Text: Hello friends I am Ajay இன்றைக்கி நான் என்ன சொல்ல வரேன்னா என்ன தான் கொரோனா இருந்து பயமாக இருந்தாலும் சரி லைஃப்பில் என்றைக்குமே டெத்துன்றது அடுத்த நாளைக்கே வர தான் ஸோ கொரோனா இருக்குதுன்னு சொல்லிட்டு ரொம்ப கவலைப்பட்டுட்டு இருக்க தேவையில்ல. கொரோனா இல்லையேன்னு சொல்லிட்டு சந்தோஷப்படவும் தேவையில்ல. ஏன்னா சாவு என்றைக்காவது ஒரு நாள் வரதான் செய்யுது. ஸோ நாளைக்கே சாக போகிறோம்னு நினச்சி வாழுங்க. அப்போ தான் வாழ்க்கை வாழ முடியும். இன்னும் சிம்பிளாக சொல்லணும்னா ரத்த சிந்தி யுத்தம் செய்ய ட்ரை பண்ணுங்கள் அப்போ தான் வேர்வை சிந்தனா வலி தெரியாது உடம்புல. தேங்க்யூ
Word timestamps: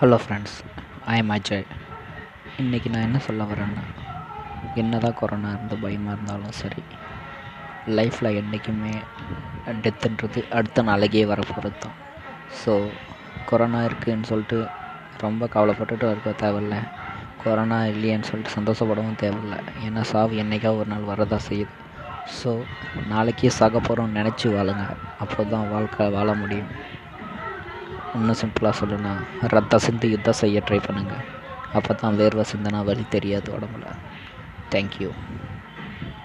Hello 0.00 0.16
friends 0.22 0.56
I 1.06 1.18
am 1.18 1.30
Ajay 1.30 1.62
இன்றைக்கி 2.58 2.88
நான் 2.90 3.02
என்ன 3.02 3.18
சொல்ல 3.18 3.44
வரேன்னா 3.44 3.82
என்ன 4.74 4.98
தான் 4.98 5.14
கொரோனா 5.14 5.50
இருந்து 5.50 5.76
பயமாக 5.76 6.14
இருந்தாலும் 6.16 6.52
சரி 6.52 6.82
லைஃப்பில் 7.86 8.28
என்றைக்குமே 8.34 8.92
டெத்துன்றது 9.84 10.42
அடுத்த 10.50 10.82
நாளைக்கே 10.82 11.24
வர 11.26 11.44
தான் 11.84 11.96
ஸோ 12.64 12.74
கொரோனா 13.44 13.80
இருக்குதுன்னு 13.84 14.22
சொல்லிட்டு 14.22 14.58
ரொம்ப 15.18 15.46
கவலைப்பட்டுட்டு 15.46 16.10
இருக்க 16.10 16.34
தேவையில்ல. 16.44 16.76
கொரோனா 17.44 17.80
இல்லையேன்னு 17.84 18.28
சொல்லிட்டு 18.30 18.56
சந்தோஷப்படவும் 18.58 19.20
தேவையில்ல. 19.24 19.56
ஏன்னா 19.86 20.00
சாவு 20.00 20.36
என்றைக்காவது 20.36 20.78
ஒரு 20.78 20.88
நாள் 20.88 21.10
வரதான் 21.12 21.46
செய்யுது. 21.48 21.72
ஸோ 22.38 22.62
நாளைக்கே 23.08 23.48
சாக 23.48 23.78
போகிறோம்னு 23.78 24.18
நினச்சி 24.20 24.48
வாழுங்க. 24.56 24.84
அப்போ 25.18 25.44
தான் 25.44 25.70
வாழ்க்கை 25.70 26.08
வாழ 26.08 26.34
முடியும். 26.34 26.70
இன்னும் 28.14 28.40
சிம்பிளாக 28.42 28.74
சொல்லணும்னா 28.80 29.14
ரத்த 29.54 29.78
சிந்தி 29.78 30.08
யுத்தம் 30.10 30.40
செய்ய 30.40 30.62
ட்ரை 30.66 30.78
பண்ணுங்கள் 30.78 31.24
அப்போ 31.72 31.94
தான் 31.94 32.18
வேர்வை 32.18 32.44
சிந்தனா 32.52 32.84
வலி 32.84 33.04
தெரியாது 33.08 33.58
உடம்புல. 33.58 33.86
தேங்க்யூ 34.72 35.10